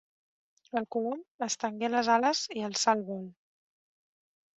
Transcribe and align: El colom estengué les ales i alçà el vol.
El 0.79 0.85
colom 0.95 1.19
estengué 1.47 1.89
les 1.95 2.09
ales 2.13 2.41
i 2.61 2.65
alçà 2.69 2.95
el 2.99 3.05
vol. 3.11 3.21